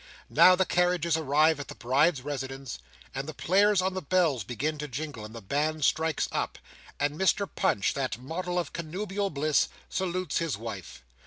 Now, 0.31 0.55
the 0.55 0.65
carriages 0.65 1.15
arrive 1.15 1.59
at 1.59 1.67
the 1.67 1.75
Bride's 1.75 2.23
residence, 2.23 2.79
and 3.13 3.27
the 3.29 3.35
players 3.35 3.83
on 3.83 3.93
the 3.93 4.01
bells 4.01 4.43
begin 4.43 4.79
to 4.79 4.87
jingle, 4.87 5.23
and 5.23 5.35
the 5.35 5.43
band 5.43 5.85
strikes 5.85 6.27
up, 6.31 6.57
and 6.99 7.19
Mr 7.19 7.47
Punch, 7.55 7.93
that 7.93 8.17
model 8.17 8.57
of 8.57 8.73
connubial 8.73 9.29
bliss, 9.29 9.69
salutes 9.89 10.39
his 10.39 10.57
wife. 10.57 11.03